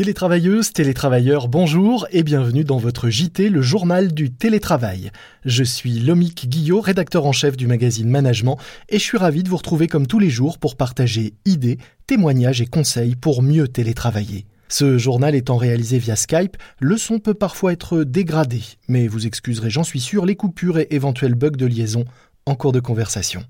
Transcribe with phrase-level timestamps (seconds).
[0.00, 5.10] Télétravailleuses, télétravailleurs, bonjour et bienvenue dans votre JT, le journal du télétravail.
[5.44, 8.56] Je suis Lomique Guillot, rédacteur en chef du magazine Management,
[8.88, 11.76] et je suis ravi de vous retrouver comme tous les jours pour partager idées,
[12.06, 14.46] témoignages et conseils pour mieux télétravailler.
[14.70, 19.68] Ce journal étant réalisé via Skype, le son peut parfois être dégradé, mais vous excuserez,
[19.68, 22.06] j'en suis sûr, les coupures et éventuels bugs de liaison
[22.46, 23.44] en cours de conversation.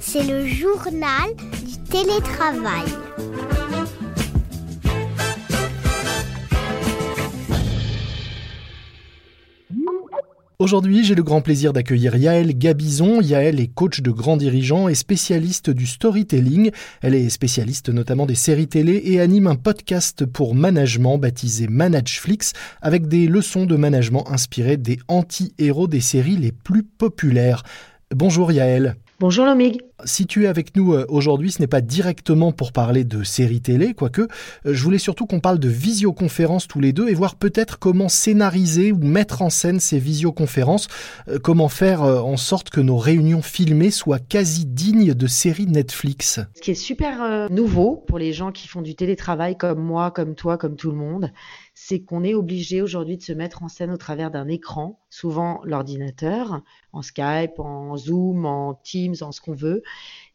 [0.00, 1.30] C'est le journal
[1.92, 2.86] télétravail.
[10.58, 13.20] Aujourd'hui, j'ai le grand plaisir d'accueillir Yaël Gabizon.
[13.20, 16.70] Yaël est coach de grands dirigeants et spécialiste du storytelling.
[17.02, 22.54] Elle est spécialiste notamment des séries télé et anime un podcast pour management baptisé Manageflix
[22.80, 27.64] avec des leçons de management inspirées des anti-héros des séries les plus populaires.
[28.14, 28.96] Bonjour Yaël.
[29.20, 29.78] Bonjour Lomig.
[30.04, 33.60] Si tu es avec nous euh, aujourd'hui, ce n'est pas directement pour parler de séries
[33.60, 34.26] télé, quoique euh,
[34.64, 38.92] je voulais surtout qu'on parle de visioconférences tous les deux et voir peut-être comment scénariser
[38.92, 40.88] ou mettre en scène ces visioconférences,
[41.28, 46.40] euh, comment faire en sorte que nos réunions filmées soient quasi dignes de séries Netflix.
[46.54, 50.34] Ce qui est super nouveau pour les gens qui font du télétravail comme moi, comme
[50.34, 51.32] toi, comme tout le monde,
[51.74, 55.60] c'est qu'on est obligé aujourd'hui de se mettre en scène au travers d'un écran, souvent
[55.64, 56.62] l'ordinateur,
[56.92, 59.82] en Skype, en Zoom, en Teams, en ce qu'on veut.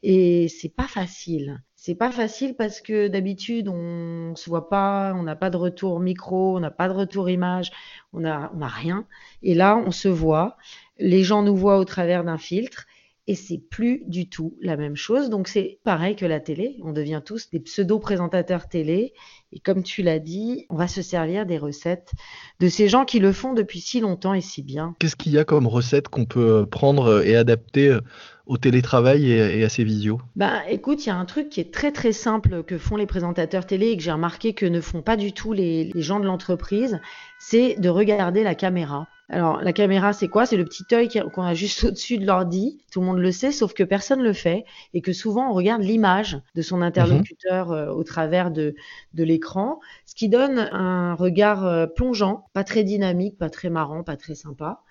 [0.03, 1.61] Et c'est pas facile.
[1.75, 5.99] C'est pas facile parce que d'habitude on se voit pas, on n'a pas de retour
[5.99, 7.71] micro, on n'a pas de retour image,
[8.13, 9.07] on n'a on a rien.
[9.43, 10.57] Et là on se voit,
[10.99, 12.85] les gens nous voient au travers d'un filtre
[13.27, 15.29] et c'est plus du tout la même chose.
[15.29, 19.13] Donc c'est pareil que la télé, on devient tous des pseudo-présentateurs télé
[19.51, 22.13] et comme tu l'as dit, on va se servir des recettes
[22.59, 24.95] de ces gens qui le font depuis si longtemps et si bien.
[24.99, 27.97] Qu'est-ce qu'il y a comme recettes qu'on peut prendre et adapter
[28.45, 30.21] au télétravail et, à ces visios?
[30.37, 33.05] Ben, écoute, il y a un truc qui est très très simple que font les
[33.05, 36.25] présentateurs télé et que j'ai remarqué que ne font pas du tout les gens de
[36.25, 36.99] l'entreprise,
[37.39, 39.07] c'est de regarder la caméra.
[39.29, 40.45] Alors, la caméra, c'est quoi?
[40.45, 42.79] C'est le petit œil qu'on a juste au-dessus de l'ordi.
[42.91, 45.53] Tout le monde le sait, sauf que personne ne le fait et que souvent on
[45.53, 48.73] regarde l'image de son interlocuteur euh, au travers de,
[49.13, 54.03] de l'écran, ce qui donne un regard euh, plongeant, pas très dynamique, pas très marrant,
[54.03, 54.81] pas très sympa.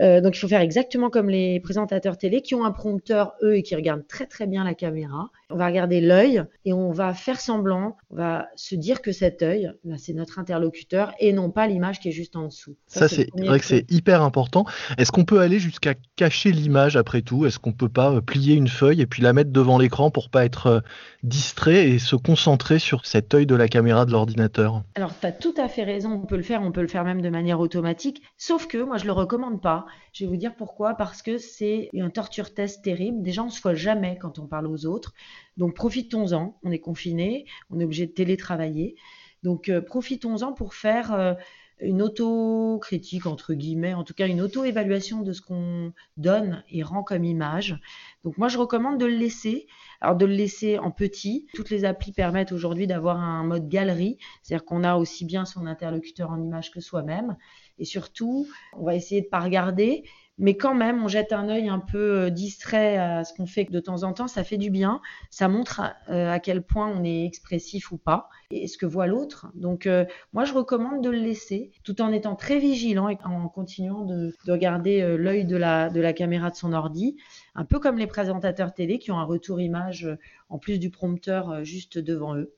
[0.00, 3.56] Euh, donc il faut faire exactement comme les présentateurs télé qui ont un prompteur, eux,
[3.56, 5.30] et qui regardent très très bien la caméra.
[5.50, 9.42] On va regarder l'œil et on va faire semblant, on va se dire que cet
[9.42, 12.76] œil, bah, c'est notre interlocuteur et non pas l'image qui est juste en dessous.
[12.86, 14.64] Ça, c'est vrai que c'est hyper important.
[14.98, 17.46] Est-ce qu'on peut aller jusqu'à cacher l'image après tout?
[17.46, 20.30] Est-ce qu'on peut pas euh, plier une feuille et puis la mettre devant l'écran pour
[20.30, 20.80] pas être euh,
[21.22, 24.82] distrait et se concentrer sur cet œil de la caméra de l'ordinateur?
[24.94, 27.04] Alors, tu as tout à fait raison, on peut le faire, on peut le faire
[27.04, 29.86] même de manière automatique, sauf que moi, je le recommande pas.
[30.12, 33.22] Je vais vous dire pourquoi, parce que c'est un torture test terrible.
[33.22, 35.12] Déjà, on se voit jamais quand on parle aux autres.
[35.56, 36.58] Donc, profitons-en.
[36.62, 38.96] On est confiné, on est obligé de télétravailler.
[39.42, 41.34] Donc, euh, profitons-en pour faire euh,
[41.80, 47.02] une auto-critique, entre guillemets, en tout cas une auto-évaluation de ce qu'on donne et rend
[47.02, 47.80] comme image.
[48.24, 49.66] Donc, moi, je recommande de le laisser.
[50.00, 51.46] Alors, de le laisser en petit.
[51.54, 55.66] Toutes les applis permettent aujourd'hui d'avoir un mode galerie, c'est-à-dire qu'on a aussi bien son
[55.66, 57.36] interlocuteur en image que soi-même.
[57.78, 60.04] Et surtout, on va essayer de pas regarder,
[60.40, 63.64] mais quand même, on jette un œil un peu euh, distrait à ce qu'on fait
[63.64, 64.26] de temps en temps.
[64.26, 65.02] Ça fait du bien.
[65.28, 69.06] Ça montre euh, à, quel point on est expressif ou pas et ce que voit
[69.06, 69.48] l'autre.
[69.54, 73.48] Donc, euh, moi, je recommande de le laisser tout en étant très vigilant et en
[73.48, 77.16] continuant de, regarder l'œil de de la caméra de son ordi,
[77.54, 80.08] un peu comme les présentateurs télé qui ont un retour image
[80.48, 82.54] en plus du prompteur juste devant eux.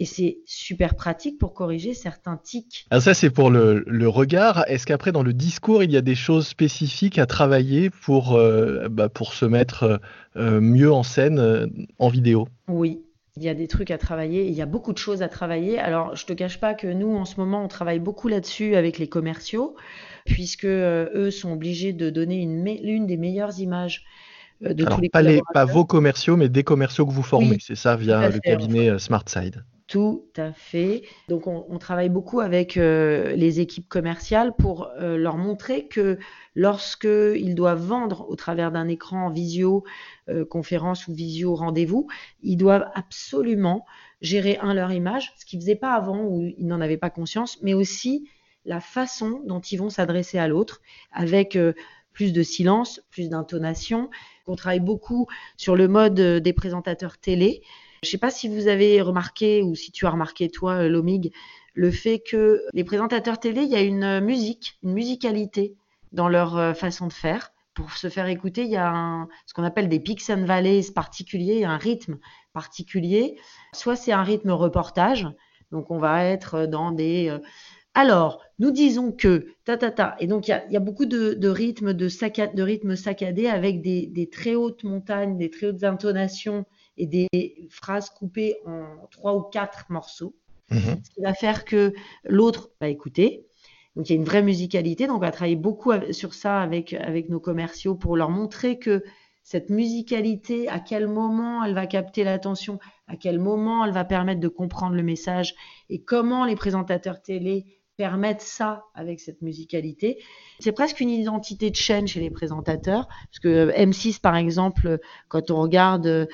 [0.00, 2.86] Et c'est super pratique pour corriger certains tics.
[2.90, 4.64] Alors ça, c'est pour le, regard.
[4.66, 8.88] Est-ce qu'après, dans le discours, il y a des choses spécifiques à travailler pour, euh,
[8.90, 10.00] bah, pour se mettre
[10.36, 11.66] euh, mieux en scène euh,
[11.98, 12.48] en vidéo?
[12.66, 13.02] Oui,
[13.36, 15.78] il y a des trucs à travailler, il y a beaucoup de choses à travailler.
[15.78, 18.96] Alors, je te cache pas que nous, en ce moment, on travaille beaucoup là-dessus avec
[18.96, 19.76] les commerciaux,
[20.24, 24.06] puisque eux sont obligés de donner une, l'une des meilleures images
[24.62, 25.22] de tous les pas,
[25.52, 29.62] pas vos commerciaux, mais des commerciaux que vous formez, c'est ça, via le cabinet SmartSide.
[29.90, 31.02] Tout à fait.
[31.26, 36.16] Donc on, travaille beaucoup avec euh, les équipes commerciales pour euh, leur montrer que
[36.54, 39.82] lorsqu'ils doivent vendre au travers d'un écran visio
[40.28, 42.06] euh, conférence ou visio rendez-vous,
[42.40, 43.84] ils doivent absolument
[44.20, 47.60] gérer un leur image, ce qu'ils faisaient pas avant où ils n'en avaient pas conscience,
[47.60, 48.28] mais aussi
[48.66, 51.58] la façon dont ils vont s'adresser à l'autre avec
[52.12, 54.08] plus de silence, plus d'intonation.
[54.46, 55.26] On travaille beaucoup
[55.56, 57.62] sur le mode des présentateurs télé
[58.02, 60.88] je ne sais pas si vous avez remarqué ou si tu as remarqué toi, euh,
[60.88, 61.32] Lomig,
[61.74, 65.76] le fait que les présentateurs télé, il y a une euh, musique, une musicalité
[66.12, 67.52] dans leur euh, façon de faire.
[67.74, 71.64] Pour se faire écouter, il y a ce qu'on appelle des peaks and valleys particuliers,
[71.64, 72.18] un rythme
[72.52, 73.38] particulier.
[73.74, 75.28] Soit c'est un rythme reportage,
[75.70, 77.34] donc on va être dans des...
[77.94, 81.92] Alors, nous disons que, ta ta ta, et donc il y a, beaucoup de, rythmes
[81.92, 82.08] de,
[82.54, 87.28] de rythmes saccadés avec des, très hautes montagnes, des très hautes intonations et des
[87.70, 90.34] phrases coupées en trois ou quatre morceaux,
[90.70, 91.00] mhm.
[91.04, 91.94] ce qui va faire que
[92.24, 93.46] l'autre va écouter.
[93.96, 95.06] Donc il y a une vraie musicalité.
[95.06, 99.02] Donc on va travailler beaucoup sur ça avec, avec nos commerciaux pour leur montrer que
[99.42, 102.78] cette musicalité, à quel moment elle va capter l'attention,
[103.08, 105.54] à quel moment elle va permettre de comprendre le message
[105.88, 110.16] et comment les présentateurs télé permettre ça avec cette musicalité.
[110.58, 115.50] C'est presque une identité de chaîne chez les présentateurs, parce que M6, par exemple, quand
[115.50, 116.06] on regarde...
[116.06, 116.26] Euh,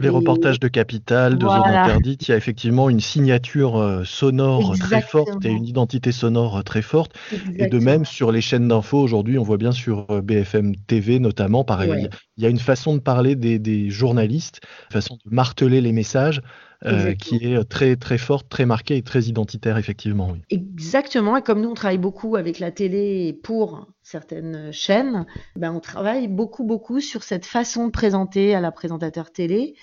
[0.00, 4.76] les, reportages de Capital, de Zone Interdite, il y a effectivement une signature euh, sonore
[4.76, 7.12] très forte et une identité sonore euh, très forte.
[7.54, 11.62] Et de même, sur les chaînes d'infos, aujourd'hui, on voit bien sur BFM TV notamment,
[11.62, 15.80] pareil, il y a une façon de parler des, des journalistes, une façon de marteler
[15.80, 16.42] les messages
[16.86, 20.30] euh, qui est très très forte, très marquée et très identitaire effectivement.
[20.32, 20.42] Oui.
[20.50, 21.36] Exactement.
[21.36, 25.26] Et comme nous on travaille beaucoup avec la télé pour certaines chaînes,
[25.56, 29.74] ben on travaille beaucoup beaucoup sur cette façon de présenter à la présentateur télé.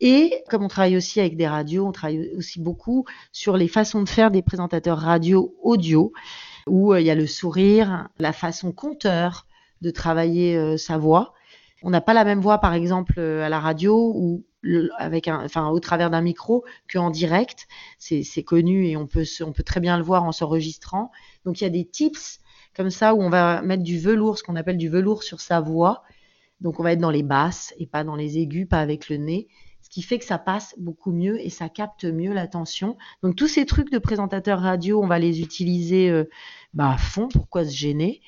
[0.00, 4.02] Et comme on travaille aussi avec des radios, on travaille aussi beaucoup sur les façons
[4.02, 6.12] de faire des présentateurs radio audio,
[6.66, 9.46] où euh, il y a le sourire, la façon conteur
[9.82, 11.32] de travailler euh, sa voix.
[11.82, 14.44] On n'a pas la même voix, par exemple, à la radio, ou
[14.98, 17.66] avec un, enfin, au travers d'un micro qu'en direct.
[17.98, 21.10] C'est connu et on peut, on peut très bien le voir en s'enregistrant.
[21.44, 22.40] Donc il y a des tips
[22.74, 25.60] comme ça où on va mettre du velours, ce qu'on appelle du velours sur sa
[25.60, 26.02] voix.
[26.60, 29.16] Donc on va être dans les basses et pas dans les aigus, pas avec le
[29.16, 29.48] nez.
[29.82, 32.96] Ce qui fait que ça passe beaucoup mieux et ça capte mieux l'attention.
[33.22, 36.24] Donc tous ces trucs de présentateur radio, on va les utiliser euh,
[36.72, 37.28] bah, à fond.
[37.28, 38.22] Pourquoi se gêner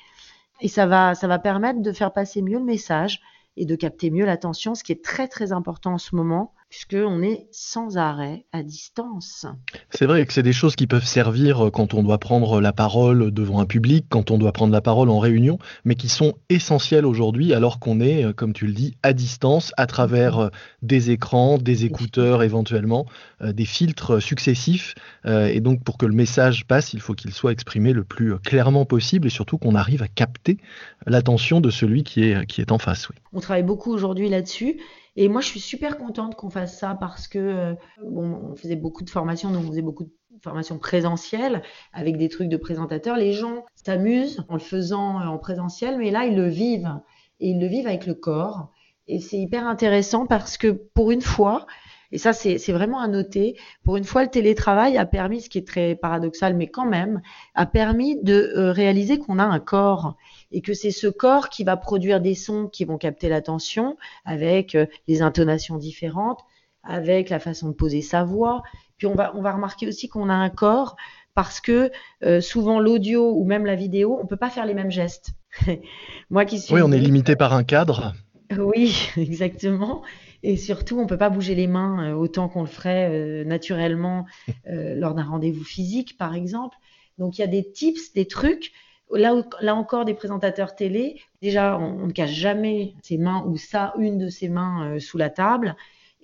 [0.61, 3.21] Et ça va, ça va permettre de faire passer mieux le message
[3.57, 7.21] et de capter mieux l'attention, ce qui est très très important en ce moment puisqu'on
[7.21, 9.45] est sans arrêt à distance.
[9.89, 13.31] C'est vrai que c'est des choses qui peuvent servir quand on doit prendre la parole
[13.31, 17.05] devant un public, quand on doit prendre la parole en réunion, mais qui sont essentielles
[17.05, 20.49] aujourd'hui alors qu'on est, comme tu le dis, à distance, à travers euh,
[20.81, 23.05] des écrans, des écouteurs éventuellement,
[23.41, 24.95] euh, des filtres successifs.
[25.25, 28.37] Euh, et donc pour que le message passe, il faut qu'il soit exprimé le plus
[28.39, 30.57] clairement possible et surtout qu'on arrive à capter
[31.05, 33.09] l'attention de celui qui est, qui est en face.
[33.09, 33.15] Oui.
[33.33, 34.77] On travaille beaucoup aujourd'hui là-dessus.
[35.17, 37.73] Et moi, je suis super contente qu'on fasse ça parce que, euh,
[38.03, 40.11] bon, on faisait beaucoup de formations, donc on faisait beaucoup de
[40.43, 43.17] formations présentielles avec des trucs de présentateurs.
[43.17, 46.93] Les gens s'amusent en le faisant euh, en présentiel, mais là, ils le vivent.
[47.39, 48.71] Et ils le vivent avec le corps.
[49.07, 51.65] Et c'est hyper intéressant parce que pour une fois,
[52.11, 53.57] et ça, c'est vraiment à noter.
[53.83, 57.21] Pour une fois, le télétravail a permis, ce qui est très paradoxal, mais quand même,
[57.53, 60.15] a permis de euh, réaliser qu'on a un corps
[60.51, 64.75] et que c'est ce corps qui va produire des sons qui vont capter l'attention avec
[64.75, 66.39] euh, des intonations différentes,
[66.83, 68.63] avec la façon de poser sa voix.
[68.97, 70.95] Puis on va, on va remarquer aussi qu'on a un corps
[71.35, 71.91] parce que
[72.23, 75.31] euh, souvent l'audio ou même la vidéo, on peut pas faire les mêmes gestes.
[76.29, 76.73] Moi qui suis.
[76.73, 78.13] Oui, on est limité par un cadre.
[78.57, 80.03] Oui, exactement.
[80.43, 84.25] Et surtout, on peut pas bouger les mains euh, autant qu'on le ferait naturellement
[84.65, 86.77] lors d'un rendez-vous physique, par exemple.
[87.17, 88.71] Donc il y a des tips, des trucs
[89.11, 93.93] Là, là encore, des présentateurs télé, déjà, on, ne cache jamais ses mains ou ça,
[93.97, 95.75] une de ses mains euh, sous la table.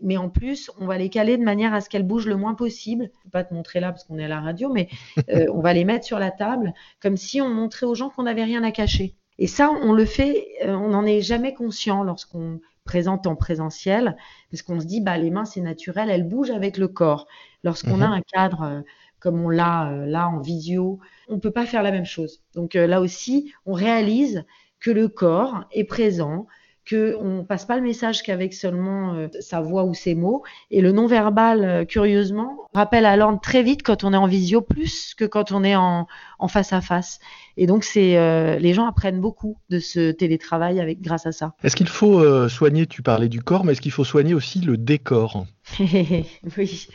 [0.01, 2.55] Mais en plus, on va les caler de manière à ce qu'elles bougent le moins
[2.55, 3.03] possible.
[3.03, 4.89] Je ne peux pas te montrer là parce qu'on est à la radio, mais
[5.29, 8.24] euh, on va les mettre sur la table comme si on montrait aux gens qu'on
[8.24, 9.15] n'avait rien à cacher.
[9.39, 14.15] Et ça, on le fait, euh, on n'en est jamais conscient lorsqu'on présente en présentiel,
[14.51, 17.27] parce qu'on se dit, bah, les mains, c'est naturel, elles bougent avec le corps.
[17.63, 18.13] Lorsqu'on a mhm.
[18.13, 18.83] un cadre
[19.23, 20.99] comme on l'a euh, là en visio,
[21.29, 22.41] on ne peut pas faire la même chose.
[22.55, 24.43] Donc euh, là aussi, on réalise
[24.81, 26.45] que le corps est présent,
[26.89, 30.43] qu'on ne passe pas le message qu'avec seulement euh, sa voix ou ses mots.
[30.71, 35.13] Et le non-verbal, curieusement, rappelle à l'ordre très vite quand on est en visio, plus
[35.15, 36.07] que quand on est en,
[36.49, 37.19] face à face.
[37.55, 41.53] Et donc, c'est les gens apprennent beaucoup de ce télétravail avec, grâce à ça.
[41.63, 44.77] Est-ce qu'il faut soigner, tu parlais du corps, mais est-ce qu'il faut soigner aussi le
[44.77, 45.45] décor?
[46.57, 46.87] Oui.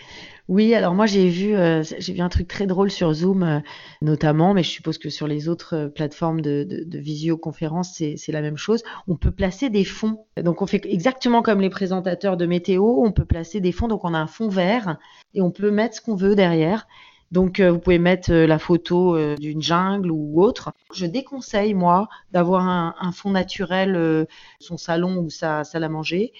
[0.49, 3.61] Oui, alors moi j'ai vu, euh, j'ai vu un truc très drôle sur Zoom euh,
[4.00, 8.57] notamment, mais je suppose que sur les autres euh, plateformes de, visioconférence c'est la même
[8.57, 8.83] chose.
[9.09, 10.25] On peut placer des fonds.
[10.43, 13.88] Donc on fait exactement comme les présentateurs de météo, on peut placer des fonds.
[13.88, 14.97] Donc on a un fond vert
[15.35, 16.88] et on peut mettre ce qu'on veut derrière.
[17.31, 20.73] Donc vous pouvez mettre la photo d'une jungle ou autre.
[20.95, 24.26] Je déconseille moi d'avoir un, fond naturel,
[24.61, 26.33] son salon ou sa salle à manger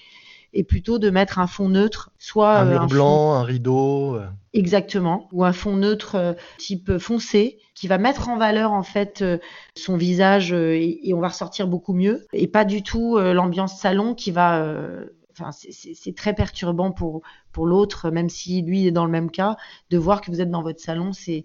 [0.59, 4.17] et plutôt de mettre un fond neutre, soit un mur blanc, un rideau.
[4.17, 4.27] Euh.
[4.53, 9.23] Exactement, ou un fond neutre euh, type foncé qui va mettre en valeur en fait
[9.23, 9.39] euh,
[9.77, 14.33] son visage et, on va ressortir beaucoup mieux et pas du tout l'ambiance salon qui
[14.33, 14.77] va
[15.31, 17.23] enfin, c'est très perturbant pour,
[17.53, 19.57] pour l'autre, même si lui est dans le même cas,
[19.91, 21.45] de voir que vous êtes dans votre salon, c'est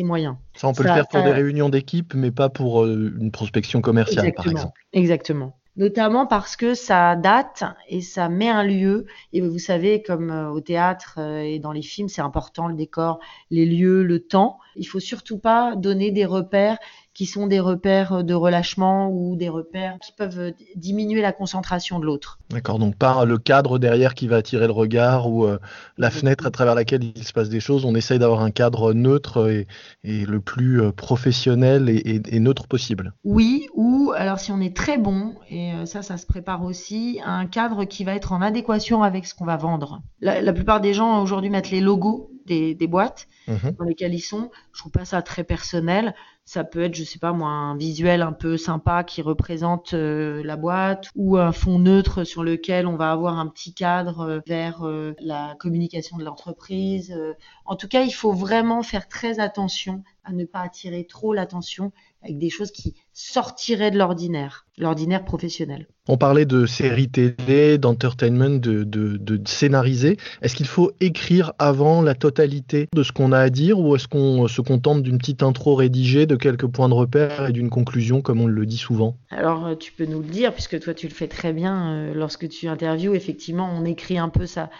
[0.00, 0.38] moyen.
[0.56, 3.80] Ça, on peut le faire pour des réunions d'équipe, mais pas pour euh, une prospection
[3.80, 4.80] commerciale, par exemple.
[4.92, 9.06] Exactement notamment parce que ça date et ça met un lieu.
[9.32, 12.74] Et vous savez, comme euh, au théâtre euh, et dans les films, c'est important le
[12.74, 14.58] décor, les lieux, le temps.
[14.76, 16.78] Il faut surtout pas donner des repères
[17.14, 22.04] qui sont des repères de relâchement ou des repères qui peuvent diminuer la concentration de
[22.04, 22.40] l'autre.
[22.50, 25.58] D'accord, donc pas le cadre derrière qui va attirer le regard ou euh,
[25.96, 27.84] la fenêtre à travers laquelle il se passe des choses.
[27.84, 29.66] On essaye d'avoir un cadre neutre et,
[30.02, 33.14] le plus euh, professionnel et, neutre possible.
[33.22, 37.20] Oui, ou alors si on est très bon, et euh, ça, ça se prépare aussi,
[37.24, 40.02] un cadre qui va être en adéquation avec ce qu'on va vendre.
[40.20, 43.74] La, la plupart des gens aujourd'hui mettent les logos des, boîtes mhm.
[43.78, 44.50] dans lesquelles ils sont.
[44.72, 46.14] Je trouve pas ça très personnel.
[46.46, 50.42] Ça peut être, je sais pas moi, un visuel un peu sympa qui représente euh,
[50.44, 54.40] la boîte ou un fond neutre sur lequel on va avoir un petit cadre euh,
[54.46, 57.16] vers euh, la communication de l'entreprise.
[57.64, 61.92] En tout cas, il faut vraiment faire très attention à ne pas attirer trop l'attention
[62.22, 65.86] avec des choses qui sortiraient de l'ordinaire, l'ordinaire professionnel.
[66.08, 70.16] On parlait de séries télé, d'entertainment, de, de, scénariser.
[70.42, 74.08] Est-ce qu'il faut écrire avant la totalité de ce qu'on a à dire ou est-ce
[74.08, 78.40] qu'on se contente d'une petite intro rédigée, quelques points de repère et d'une conclusion comme
[78.40, 81.14] on le dit souvent Alors euh, tu peux nous le dire puisque toi tu le
[81.14, 83.14] fais très bien euh, lorsque tu interviews.
[83.14, 84.70] Effectivement, on écrit un peu ça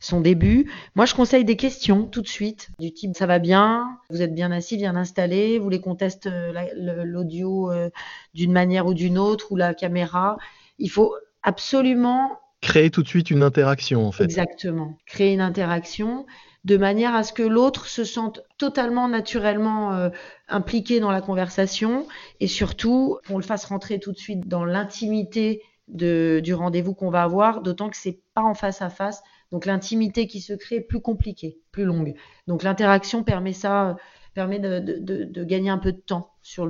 [0.00, 0.70] son début.
[0.96, 4.34] Moi, je conseille des questions tout de suite, du type ça va bien, vous êtes
[4.34, 7.90] bien assis, bien installé, vous voulez qu'on teste euh, l'audio euh,
[8.34, 10.38] d'une manière ou d'une autre, ou la caméra?
[10.78, 14.24] Il faut absolument créer tout de suite une interaction, en fait.
[14.24, 16.26] Exactement, créer une interaction
[16.64, 20.10] de manière à ce que l'autre se sente totalement naturellement euh,
[20.48, 22.06] impliqué dans la conversation
[22.38, 27.22] et surtout qu'on le fasse rentrer tout de suite dans l'intimité du rendez-vous qu'on va
[27.22, 30.80] avoir, d'autant que c'est pas en face à face, donc l'intimité qui se crée est
[30.80, 32.14] plus compliquée, plus longue.
[32.46, 33.96] Donc l'interaction permet ça,
[34.34, 36.68] permet de, gagner un peu de temps sur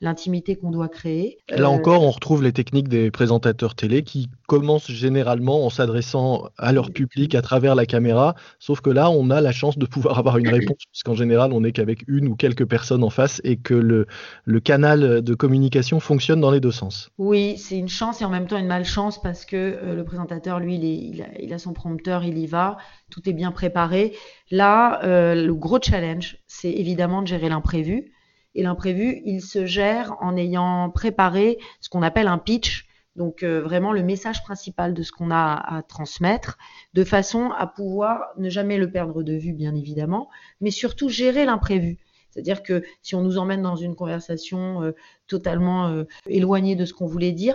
[0.00, 1.38] l'intimité qu'on doit créer.
[1.48, 6.48] Là euh, encore, on retrouve les techniques des présentateurs télé qui commencent généralement en s'adressant
[6.58, 9.86] à leur public à travers la caméra, sauf que là, on a la chance de
[9.86, 13.40] pouvoir avoir une réponse, puisqu'en général, on n'est qu'avec une ou quelques personnes en face
[13.44, 14.06] et que le,
[14.44, 17.10] le canal de communication fonctionne dans les deux sens.
[17.16, 20.58] Oui, c'est une chance et en même temps une malchance parce que euh, le présentateur,
[20.58, 22.78] lui, il, il, a, son prompteur, il y va,
[23.10, 24.16] tout est bien préparé.
[24.50, 28.13] Là, euh, le gros challenge, c'est évidemment de gérer l'imprévu.
[28.54, 33.60] Et l'imprévu, il se gère en ayant préparé ce qu'on appelle un pitch, donc euh,
[33.62, 36.58] vraiment le message principal de ce qu'on a à, transmettre,
[36.94, 40.28] de façon à pouvoir ne jamais le perdre de vue, bien évidemment,
[40.60, 41.98] mais surtout gérer l'imprévu.
[42.30, 44.92] C'est-à-dire que si on nous emmène dans une conversation euh,
[45.28, 47.54] totalement euh, éloignée de ce qu'on voulait dire,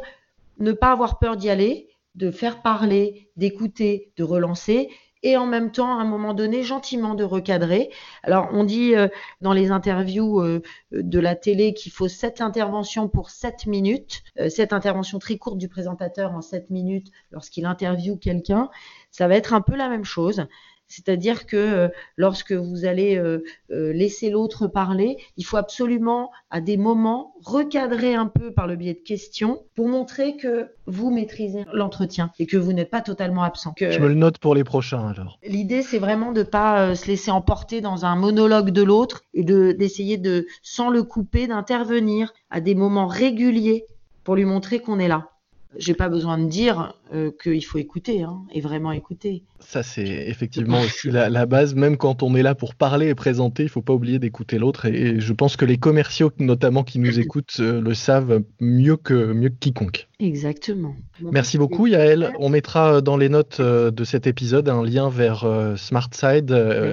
[0.60, 4.90] ne pas avoir peur d'y aller, de faire parler, d'écouter, de relancer,
[5.24, 7.90] et en même temps, à un moment donné, gentiment de recadrer.
[8.24, 9.08] Alors, on dit euh,
[9.42, 10.62] dans les interviews euh,
[10.92, 15.58] de la télé qu'il faut sept interventions pour sept minutes, euh, cette intervention très courte
[15.58, 18.70] du présentateur en sept minutes lorsqu'il interviewe quelqu'un.
[19.12, 20.46] Ça va être un peu la même chose.
[20.90, 26.62] C'est-à-dire que euh, lorsque vous allez euh, euh, laisser l'autre parler, il faut absolument, à
[26.62, 31.64] des moments, recadrer un peu par le biais de questions pour montrer que vous maîtrisez
[31.74, 33.76] l'entretien et que vous n'êtes pas totalement absent.
[33.80, 35.38] Je me le note pour les prochains alors.
[35.46, 39.44] L'idée, c'est vraiment de ne pas se laisser emporter dans un monologue de l'autre et
[39.44, 43.86] de d'essayer de, sans le couper, d'intervenir à des moments réguliers
[44.24, 45.30] pour lui montrer qu'on est là.
[45.78, 49.42] J'ai pas besoin de dire euh, qu'il faut écouter hein, et vraiment écouter.
[49.60, 51.74] Ça, c'est effectivement aussi la, base.
[51.74, 54.86] Même quand on est là pour parler et présenter, il faut pas oublier d'écouter l'autre.
[54.86, 59.34] Et, je pense que les commerciaux, notamment qui nous écoutent, euh, le savent mieux que
[59.34, 60.08] mieux que quiconque.
[60.20, 60.96] Exactement.
[61.22, 62.32] Merci beaucoup Yael.
[62.38, 65.48] On mettra euh, dans les notes de cet épisode un lien vers
[65.78, 66.46] SmartSide,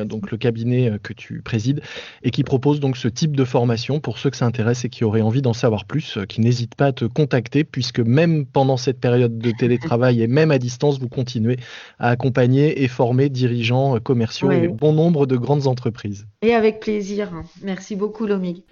[0.07, 1.83] donc le cabinet que tu présides,
[2.23, 5.05] et qui propose donc ce type de formation pour ceux que ça intéresse et qui
[5.05, 8.99] auraient envie d'en savoir plus, qui n'hésitent pas à te contacter, puisque même pendant cette
[8.99, 11.59] période de télétravail et même à distance, vous continuez
[11.99, 16.27] à accompagner et former dirigeants commerciaux et bon nombre de grandes entreprises.
[16.43, 17.31] Et avec plaisir.
[17.63, 18.63] Merci beaucoup Lomig.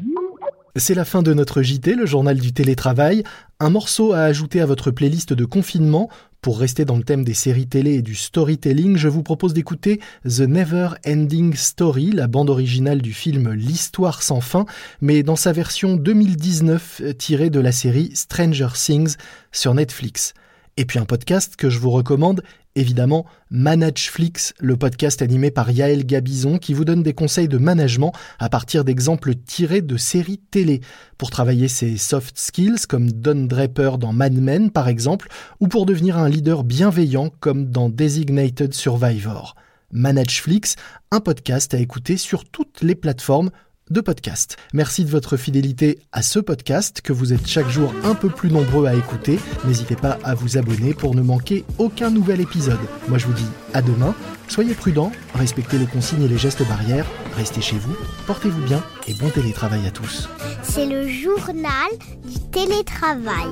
[0.76, 3.22] C'est la fin de notre JT, le journal du télétravail.
[3.60, 6.08] Un morceau à ajouter à votre playlist de confinement.
[6.40, 10.00] Pour rester dans le thème des séries télé et du storytelling, je vous propose d'écouter
[10.24, 14.66] The Never Ending Story, la bande originale du film L'Histoire sans fin,
[15.00, 19.14] mais dans sa version 2019 tirée de la série Stranger Things
[19.52, 20.34] sur Netflix.
[20.76, 22.42] Et puis un podcast que je vous recommande,
[22.74, 28.12] évidemment, Manageflix, le podcast animé par Yael Gabizon qui vous donne des conseils de management
[28.40, 30.80] à partir d'exemples tirés de séries télé
[31.16, 35.28] pour travailler ses soft skills comme Don Draper dans Mad Men par exemple
[35.60, 39.54] ou pour devenir un leader bienveillant comme dans Designated Survivor.
[39.92, 40.74] Manageflix,
[41.12, 43.50] un podcast à écouter sur toutes les plateformes
[43.90, 44.56] de podcast.
[44.72, 48.50] Merci de votre fidélité à ce podcast que vous êtes chaque jour un peu plus
[48.50, 49.38] nombreux à écouter.
[49.64, 52.78] N'hésitez pas à vous abonner pour ne manquer aucun nouvel épisode.
[53.08, 54.14] Moi je vous dis à demain.
[54.48, 59.14] Soyez prudents, respectez les consignes et les gestes barrières, restez chez vous, portez-vous bien et
[59.14, 60.28] bon télétravail à tous.
[60.62, 61.90] C'est le journal
[62.24, 63.48] du télétravail.